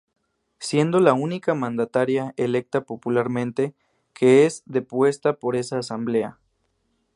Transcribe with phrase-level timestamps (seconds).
[0.57, 3.75] Siendo la única mandataria, electa popularmente,
[4.15, 6.39] que es depuesta por esa Asamblea.